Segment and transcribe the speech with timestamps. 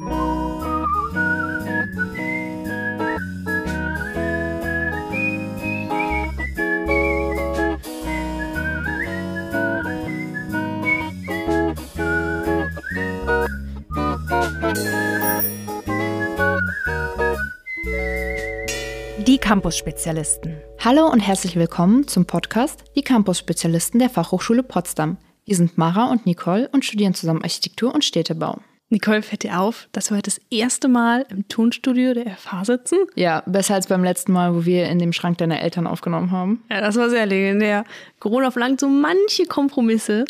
[0.00, 0.06] Die
[19.38, 20.56] Campus-Spezialisten.
[20.78, 25.18] Hallo und herzlich willkommen zum Podcast Die Campus-Spezialisten der Fachhochschule Potsdam.
[25.44, 28.60] Wir sind Mara und Nicole und studieren zusammen Architektur und Städtebau.
[28.92, 32.98] Nicole, fällt dir auf, dass wir heute das erste Mal im Tonstudio der FH sitzen?
[33.14, 36.64] Ja, besser als beim letzten Mal, wo wir in dem Schrank deiner Eltern aufgenommen haben.
[36.68, 37.84] Ja, das war sehr legendär.
[38.18, 40.24] Corona verlangt so manche Kompromisse.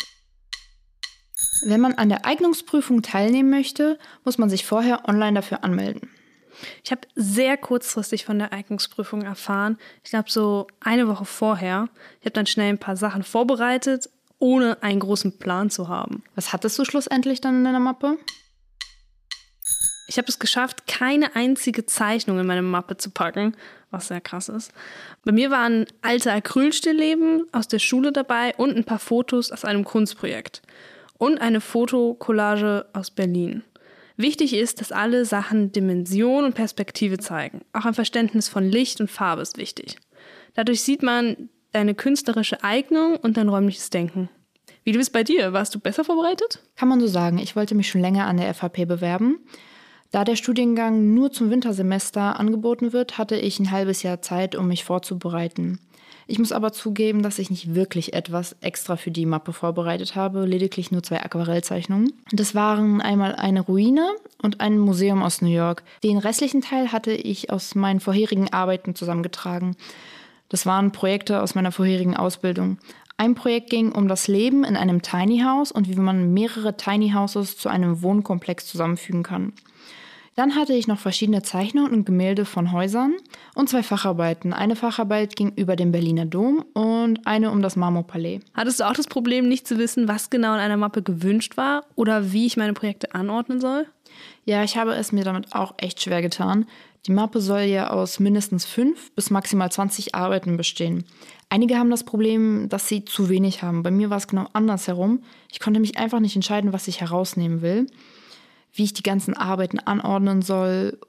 [1.65, 6.11] Wenn man an der Eignungsprüfung teilnehmen möchte, muss man sich vorher online dafür anmelden.
[6.83, 9.79] Ich habe sehr kurzfristig von der Eignungsprüfung erfahren.
[10.03, 11.89] Ich glaube, so eine Woche vorher.
[12.19, 14.07] Ich habe dann schnell ein paar Sachen vorbereitet,
[14.37, 16.23] ohne einen großen Plan zu haben.
[16.35, 18.19] Was hattest du schlussendlich dann in deiner Mappe?
[20.11, 23.55] Ich habe es geschafft, keine einzige Zeichnung in meine Mappe zu packen,
[23.91, 24.73] was sehr krass ist.
[25.23, 29.85] Bei mir waren alte Acrylstillleben aus der Schule dabei und ein paar Fotos aus einem
[29.85, 30.63] Kunstprojekt.
[31.17, 33.63] Und eine Fotokollage aus Berlin.
[34.17, 37.61] Wichtig ist, dass alle Sachen Dimension und Perspektive zeigen.
[37.71, 39.95] Auch ein Verständnis von Licht und Farbe ist wichtig.
[40.55, 44.27] Dadurch sieht man deine künstlerische Eignung und dein räumliches Denken.
[44.83, 45.53] Wie du bist bei dir?
[45.53, 46.59] Warst du besser vorbereitet?
[46.75, 47.37] Kann man so sagen.
[47.37, 49.39] Ich wollte mich schon länger an der FAP bewerben.
[50.11, 54.67] Da der Studiengang nur zum Wintersemester angeboten wird, hatte ich ein halbes Jahr Zeit, um
[54.67, 55.79] mich vorzubereiten.
[56.27, 60.45] Ich muss aber zugeben, dass ich nicht wirklich etwas extra für die Mappe vorbereitet habe,
[60.45, 62.13] lediglich nur zwei Aquarellzeichnungen.
[62.31, 64.07] Das waren einmal eine Ruine
[64.41, 65.83] und ein Museum aus New York.
[66.03, 69.75] Den restlichen Teil hatte ich aus meinen vorherigen Arbeiten zusammengetragen.
[70.49, 72.77] Das waren Projekte aus meiner vorherigen Ausbildung.
[73.21, 77.11] Ein Projekt ging um das Leben in einem Tiny House und wie man mehrere Tiny
[77.11, 79.53] Houses zu einem Wohnkomplex zusammenfügen kann.
[80.35, 83.13] Dann hatte ich noch verschiedene Zeichnungen und Gemälde von Häusern
[83.53, 84.53] und zwei Facharbeiten.
[84.53, 88.39] Eine Facharbeit ging über den Berliner Dom und eine um das Marmorpalais.
[88.55, 91.83] Hattest du auch das Problem, nicht zu wissen, was genau in einer Mappe gewünscht war
[91.93, 93.85] oder wie ich meine Projekte anordnen soll?
[94.45, 96.65] Ja, ich habe es mir damit auch echt schwer getan.
[97.07, 101.03] Die Mappe soll ja aus mindestens fünf bis maximal 20 Arbeiten bestehen.
[101.49, 103.83] Einige haben das Problem, dass sie zu wenig haben.
[103.83, 105.23] Bei mir war es genau andersherum.
[105.51, 107.87] Ich konnte mich einfach nicht entscheiden, was ich herausnehmen will
[108.73, 110.99] wie ich die ganzen Arbeiten anordnen soll,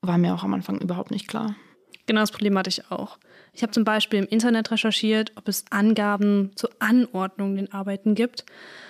[0.00, 1.54] war mir auch am Anfang überhaupt nicht klar.
[2.06, 3.18] Genau das Problem hatte ich auch.
[3.52, 8.44] Ich habe zum Beispiel im Internet recherchiert, ob es Angaben zur Anordnung den Arbeiten gibt,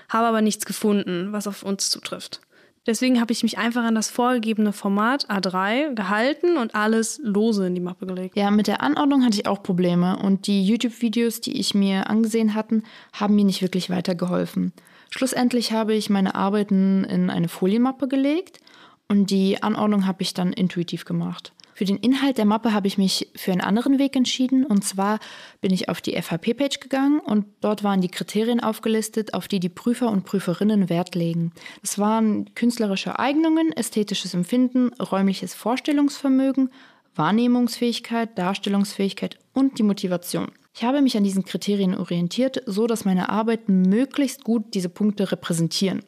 [0.09, 2.41] habe aber nichts gefunden, was auf uns zutrifft.
[2.87, 7.75] Deswegen habe ich mich einfach an das vorgegebene Format A3 gehalten und alles lose in
[7.75, 8.37] die Mappe gelegt.
[8.37, 12.55] Ja, mit der Anordnung hatte ich auch Probleme und die YouTube-Videos, die ich mir angesehen
[12.55, 12.83] hatten,
[13.15, 14.73] haben mir nicht wirklich weitergeholfen.
[15.09, 18.61] Schlussendlich habe ich meine Arbeiten in eine Folienmappe gelegt
[19.09, 21.54] und die Anordnung habe ich dann intuitiv gemacht.
[21.75, 24.65] Für den Inhalt der Mappe habe ich mich für einen anderen Weg entschieden.
[24.65, 25.19] Und zwar
[25.61, 29.69] bin ich auf die FHP-Page gegangen und dort waren die Kriterien aufgelistet, auf die die
[29.69, 31.53] Prüfer und Prüferinnen Wert legen.
[31.81, 36.71] Das waren künstlerische Eignungen, ästhetisches Empfinden, räumliches Vorstellungsvermögen,
[37.17, 40.53] Wahrnehmungsfähigkeit, Darstellungsfähigkeit und die Motivation.
[40.77, 45.31] Ich habe mich an diesen Kriterien orientiert, so dass meine Arbeiten möglichst gut diese Punkte
[45.31, 46.03] repräsentieren.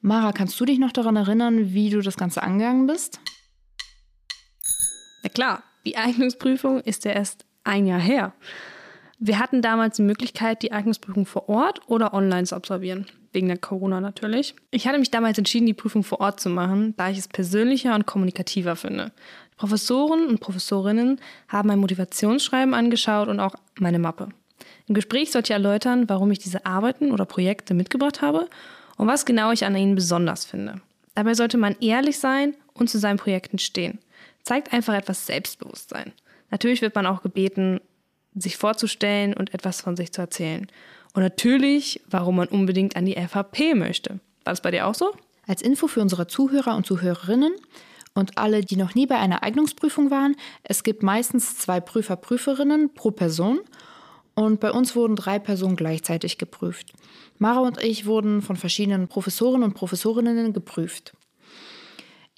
[0.00, 3.18] Mara, kannst du dich noch daran erinnern, wie du das Ganze angegangen bist?
[5.26, 8.32] Na klar, die Eignungsprüfung ist ja erst ein Jahr her.
[9.18, 13.06] Wir hatten damals die Möglichkeit, die Eignungsprüfung vor Ort oder online zu absolvieren.
[13.32, 14.54] Wegen der Corona natürlich.
[14.70, 17.96] Ich hatte mich damals entschieden, die Prüfung vor Ort zu machen, da ich es persönlicher
[17.96, 19.10] und kommunikativer finde.
[19.56, 24.28] Professoren und Professorinnen haben mein Motivationsschreiben angeschaut und auch meine Mappe.
[24.86, 28.48] Im Gespräch sollte ich erläutern, warum ich diese Arbeiten oder Projekte mitgebracht habe
[28.96, 30.80] und was genau ich an ihnen besonders finde.
[31.16, 33.98] Dabei sollte man ehrlich sein und zu seinen Projekten stehen.
[34.46, 36.12] Zeigt einfach etwas Selbstbewusstsein.
[36.52, 37.80] Natürlich wird man auch gebeten,
[38.32, 40.68] sich vorzustellen und etwas von sich zu erzählen.
[41.14, 44.20] Und natürlich, warum man unbedingt an die FHP möchte.
[44.44, 45.12] War das bei dir auch so?
[45.48, 47.54] Als Info für unsere Zuhörer und Zuhörerinnen
[48.14, 50.36] und alle, die noch nie bei einer Eignungsprüfung waren.
[50.62, 53.58] Es gibt meistens zwei Prüfer, Prüferinnen pro Person
[54.34, 56.92] und bei uns wurden drei Personen gleichzeitig geprüft.
[57.38, 61.14] Mara und ich wurden von verschiedenen Professoren und Professorinnen geprüft.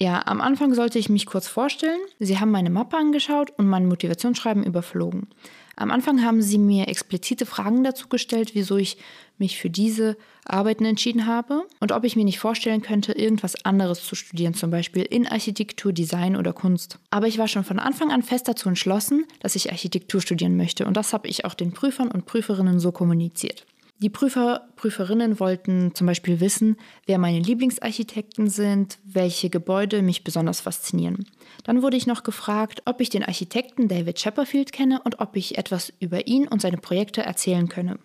[0.01, 1.99] Ja, am Anfang sollte ich mich kurz vorstellen.
[2.19, 5.27] Sie haben meine Mappe angeschaut und mein Motivationsschreiben überflogen.
[5.75, 8.97] Am Anfang haben sie mir explizite Fragen dazu gestellt, wieso ich
[9.37, 14.05] mich für diese Arbeiten entschieden habe und ob ich mir nicht vorstellen könnte, irgendwas anderes
[14.05, 16.99] zu studieren, zum Beispiel in Architektur, Design oder Kunst.
[17.09, 20.85] Aber ich war schon von Anfang an fest dazu entschlossen, dass ich Architektur studieren möchte
[20.85, 23.65] und das habe ich auch den Prüfern und Prüferinnen so kommuniziert.
[24.01, 30.61] Die Prüfer, Prüferinnen wollten zum Beispiel wissen, wer meine Lieblingsarchitekten sind, welche Gebäude mich besonders
[30.61, 31.25] faszinieren.
[31.65, 35.57] Dann wurde ich noch gefragt, ob ich den Architekten David Chipperfield kenne und ob ich
[35.57, 37.99] etwas über ihn und seine Projekte erzählen könne.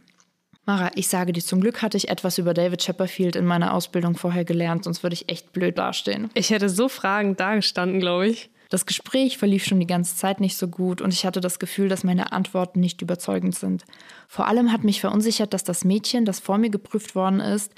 [0.67, 4.17] Mara, ich sage dir, zum Glück hatte ich etwas über David Chipperfield in meiner Ausbildung
[4.17, 6.29] vorher gelernt, sonst würde ich echt blöd dastehen.
[6.35, 8.51] Ich hätte so fragend dagestanden, glaube ich.
[8.75, 11.89] Das Gespräch verlief schon die ganze Zeit nicht so gut und ich hatte das Gefühl,
[11.89, 13.85] dass meine Antworten nicht überzeugend sind.
[14.27, 17.73] Vor allem hat mich verunsichert, dass das Mädchen, das vor mir geprüft worden ist,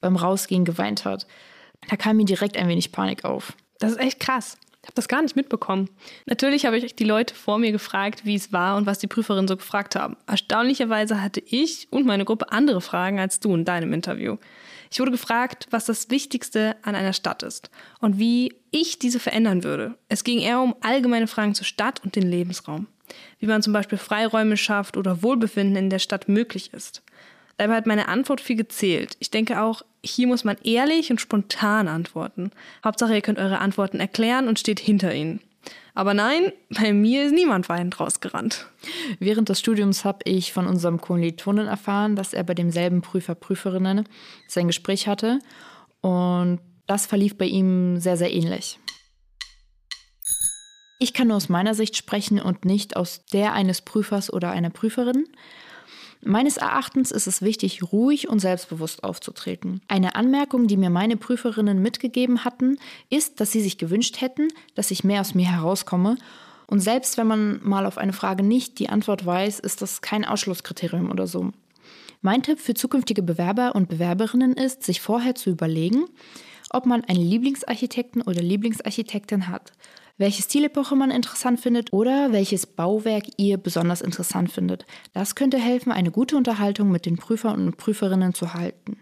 [0.00, 1.28] beim Rausgehen geweint hat.
[1.88, 3.52] Da kam mir direkt ein wenig Panik auf.
[3.78, 4.58] Das ist echt krass.
[4.82, 5.88] Ich habe das gar nicht mitbekommen.
[6.26, 9.46] Natürlich habe ich die Leute vor mir gefragt, wie es war und was die Prüferin
[9.46, 10.16] so gefragt haben.
[10.26, 14.38] Erstaunlicherweise hatte ich und meine Gruppe andere Fragen als du in deinem Interview.
[14.92, 19.64] Ich wurde gefragt, was das Wichtigste an einer Stadt ist und wie ich diese verändern
[19.64, 19.94] würde.
[20.10, 22.86] Es ging eher um allgemeine Fragen zur Stadt und den Lebensraum.
[23.38, 27.02] Wie man zum Beispiel Freiräume schafft oder Wohlbefinden in der Stadt möglich ist.
[27.56, 29.16] Dabei hat meine Antwort viel gezählt.
[29.18, 32.50] Ich denke auch, hier muss man ehrlich und spontan antworten.
[32.84, 35.40] Hauptsache, ihr könnt eure Antworten erklären und steht hinter ihnen.
[35.94, 38.66] Aber nein, bei mir ist niemand weinend rausgerannt.
[39.18, 44.08] Während des Studiums habe ich von unserem Kommilitonen erfahren, dass er bei demselben Prüfer, Prüferinnen
[44.48, 45.38] sein Gespräch hatte.
[46.00, 48.78] Und das verlief bei ihm sehr, sehr ähnlich.
[50.98, 54.70] Ich kann nur aus meiner Sicht sprechen und nicht aus der eines Prüfers oder einer
[54.70, 55.24] Prüferin.
[56.24, 59.80] Meines Erachtens ist es wichtig, ruhig und selbstbewusst aufzutreten.
[59.88, 62.78] Eine Anmerkung, die mir meine Prüferinnen mitgegeben hatten,
[63.10, 64.46] ist, dass sie sich gewünscht hätten,
[64.76, 66.16] dass ich mehr aus mir herauskomme.
[66.68, 70.24] Und selbst wenn man mal auf eine Frage nicht die Antwort weiß, ist das kein
[70.24, 71.50] Ausschlusskriterium oder so.
[72.20, 76.04] Mein Tipp für zukünftige Bewerber und Bewerberinnen ist, sich vorher zu überlegen,
[76.70, 79.72] ob man einen Lieblingsarchitekten oder Lieblingsarchitektin hat
[80.22, 84.86] welche Stilepoche man interessant findet oder welches Bauwerk ihr besonders interessant findet.
[85.12, 88.98] Das könnte helfen, eine gute Unterhaltung mit den Prüfern und Prüferinnen zu halten.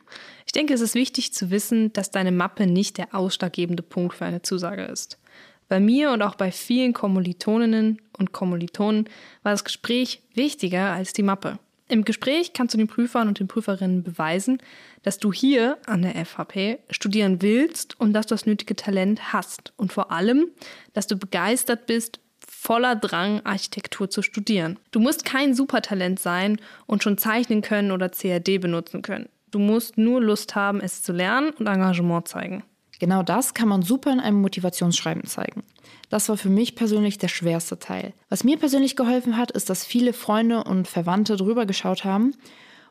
[0.46, 4.24] Ich denke, es ist wichtig zu wissen, dass deine Mappe nicht der ausschlaggebende Punkt für
[4.24, 5.18] eine Zusage ist.
[5.68, 9.04] Bei mir und auch bei vielen Kommilitoninnen und Kommilitonen
[9.42, 11.58] war das Gespräch wichtiger als die Mappe.
[11.90, 14.62] Im Gespräch kannst du den Prüfern und den Prüferinnen beweisen,
[15.02, 19.72] dass du hier an der FHP studieren willst und dass du das nötige Talent hast.
[19.76, 20.46] Und vor allem,
[20.92, 24.78] dass du begeistert bist, voller Drang, Architektur zu studieren.
[24.92, 29.28] Du musst kein Supertalent sein und schon zeichnen können oder CAD benutzen können.
[29.50, 32.62] Du musst nur Lust haben, es zu lernen und Engagement zeigen.
[33.00, 35.64] Genau das kann man super in einem Motivationsschreiben zeigen.
[36.10, 38.12] Das war für mich persönlich der schwerste Teil.
[38.28, 42.36] Was mir persönlich geholfen hat, ist, dass viele Freunde und Verwandte drüber geschaut haben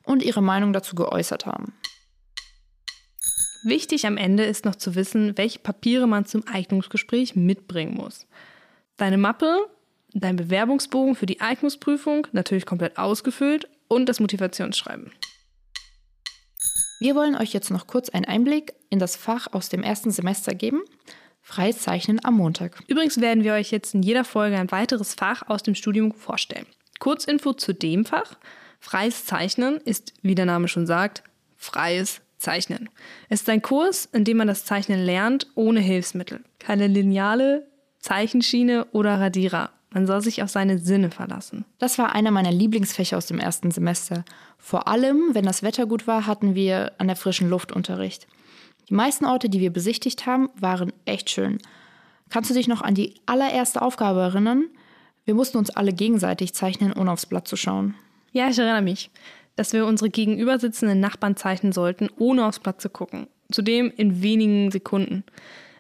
[0.03, 1.73] und ihre Meinung dazu geäußert haben.
[3.63, 8.25] Wichtig am Ende ist noch zu wissen, welche Papiere man zum Eignungsgespräch mitbringen muss.
[8.97, 9.59] Deine Mappe,
[10.13, 15.11] dein Bewerbungsbogen für die Eignungsprüfung, natürlich komplett ausgefüllt und das Motivationsschreiben.
[16.99, 20.53] Wir wollen euch jetzt noch kurz einen Einblick in das Fach aus dem ersten Semester
[20.53, 20.81] geben.
[21.41, 22.77] Freies Zeichnen am Montag.
[22.87, 26.67] Übrigens werden wir euch jetzt in jeder Folge ein weiteres Fach aus dem Studium vorstellen.
[26.99, 28.37] Kurzinfo zu dem Fach.
[28.81, 31.23] Freies Zeichnen ist, wie der Name schon sagt,
[31.55, 32.89] freies Zeichnen.
[33.29, 36.43] Es ist ein Kurs, in dem man das Zeichnen lernt ohne Hilfsmittel.
[36.59, 37.65] Keine Lineale,
[37.99, 39.71] Zeichenschiene oder Radierer.
[39.91, 41.65] Man soll sich auf seine Sinne verlassen.
[41.79, 44.23] Das war einer meiner Lieblingsfächer aus dem ersten Semester.
[44.57, 48.27] Vor allem, wenn das Wetter gut war, hatten wir an der frischen Luft Unterricht.
[48.89, 51.59] Die meisten Orte, die wir besichtigt haben, waren echt schön.
[52.29, 54.65] Kannst du dich noch an die allererste Aufgabe erinnern?
[55.25, 57.95] Wir mussten uns alle gegenseitig zeichnen, ohne aufs Blatt zu schauen.
[58.31, 59.09] Ja, ich erinnere mich,
[59.55, 63.27] dass wir unsere gegenüber sitzenden Nachbarn zeichnen sollten, ohne aufs Blatt zu gucken.
[63.51, 65.23] Zudem in wenigen Sekunden.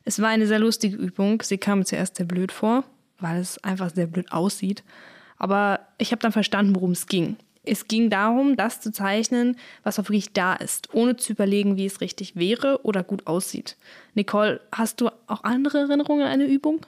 [0.03, 1.41] Es war eine sehr lustige Übung.
[1.43, 2.83] Sie kam zuerst sehr blöd vor,
[3.19, 4.83] weil es einfach sehr blöd aussieht.
[5.37, 7.37] Aber ich habe dann verstanden, worum es ging.
[7.63, 11.85] Es ging darum, das zu zeichnen, was auch wirklich da ist, ohne zu überlegen, wie
[11.85, 13.77] es richtig wäre oder gut aussieht.
[14.15, 16.85] Nicole, hast du auch andere Erinnerungen an eine Übung?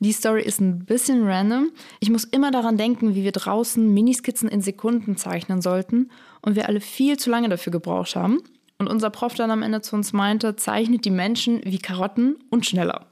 [0.00, 1.70] Die Story ist ein bisschen random.
[2.00, 6.10] Ich muss immer daran denken, wie wir draußen Miniskizzen in Sekunden zeichnen sollten
[6.42, 8.42] und wir alle viel zu lange dafür gebraucht haben.
[8.78, 12.66] Und unser Prof dann am Ende zu uns meinte, zeichnet die Menschen wie Karotten und
[12.66, 13.06] schneller.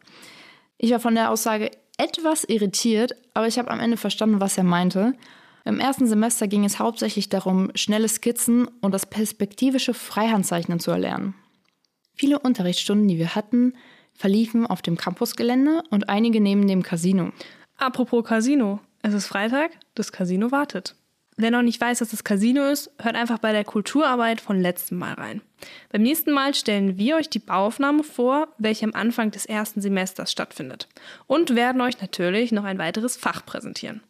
[0.77, 4.65] Ich war von der Aussage etwas irritiert, aber ich habe am Ende verstanden, was er
[4.65, 5.15] meinte.
[5.65, 11.35] Im ersten Semester ging es hauptsächlich darum, schnelle Skizzen und das perspektivische Freihandzeichnen zu erlernen.
[12.15, 13.75] Viele Unterrichtsstunden, die wir hatten,
[14.13, 17.33] verliefen auf dem Campusgelände und einige neben dem Casino.
[17.77, 20.95] Apropos Casino, es ist Freitag, das Casino wartet.
[21.37, 24.99] Wer noch nicht weiß, dass das Casino ist, hört einfach bei der Kulturarbeit von letztem
[24.99, 25.41] Mal rein.
[25.91, 30.31] Beim nächsten Mal stellen wir euch die Bauaufnahme vor, welche am Anfang des ersten Semesters
[30.31, 30.87] stattfindet.
[31.27, 34.01] Und werden euch natürlich noch ein weiteres Fach präsentieren.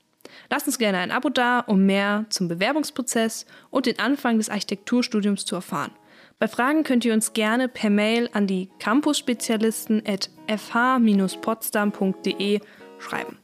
[0.51, 5.47] Lasst uns gerne ein Abo da, um mehr zum Bewerbungsprozess und den Anfang des Architekturstudiums
[5.47, 5.93] zu erfahren.
[6.39, 12.61] Bei Fragen könnt ihr uns gerne per Mail an die Campusspezialisten at fh-potsdam.de
[12.99, 13.39] schreiben.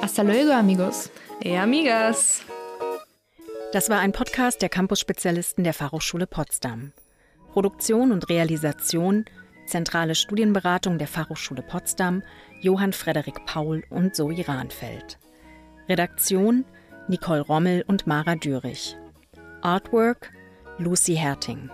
[0.00, 1.10] Hasta luego, amigos.
[1.42, 2.42] Hey, amigas.
[3.72, 6.92] Das war ein Podcast der Campus-Spezialisten der Fachhochschule Potsdam.
[7.52, 9.24] Produktion und Realisation,
[9.64, 12.22] zentrale Studienberatung der Fachhochschule Potsdam,
[12.60, 15.18] Johann Frederik Paul und Zoe Rahnfeld.
[15.88, 16.66] Redaktion
[17.08, 18.94] Nicole Rommel und Mara Dürich.
[19.62, 20.30] Artwork
[20.76, 21.70] Lucy Herting.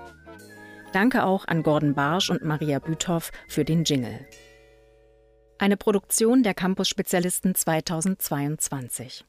[0.93, 4.25] Danke auch an Gordon Barsch und Maria Büthoff für den Jingle.
[5.59, 9.25] Eine Produktion der Campus-Spezialisten 2022.